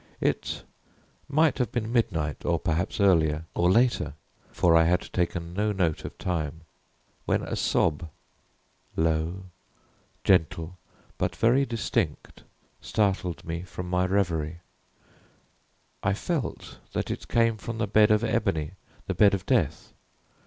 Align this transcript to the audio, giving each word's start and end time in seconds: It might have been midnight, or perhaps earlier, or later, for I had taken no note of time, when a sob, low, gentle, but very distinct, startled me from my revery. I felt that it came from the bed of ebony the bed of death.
It 0.19 0.63
might 1.29 1.59
have 1.59 1.71
been 1.71 1.91
midnight, 1.93 2.43
or 2.43 2.57
perhaps 2.57 2.99
earlier, 2.99 3.45
or 3.53 3.69
later, 3.69 4.15
for 4.51 4.75
I 4.75 4.85
had 4.85 5.13
taken 5.13 5.53
no 5.53 5.71
note 5.71 6.05
of 6.05 6.17
time, 6.17 6.61
when 7.25 7.43
a 7.43 7.55
sob, 7.55 8.09
low, 8.95 9.43
gentle, 10.23 10.79
but 11.19 11.35
very 11.35 11.67
distinct, 11.67 12.41
startled 12.81 13.45
me 13.45 13.61
from 13.61 13.91
my 13.91 14.07
revery. 14.07 14.61
I 16.01 16.15
felt 16.15 16.79
that 16.93 17.11
it 17.11 17.27
came 17.27 17.57
from 17.57 17.77
the 17.77 17.85
bed 17.85 18.09
of 18.09 18.23
ebony 18.23 18.71
the 19.05 19.13
bed 19.13 19.35
of 19.35 19.45
death. 19.45 19.93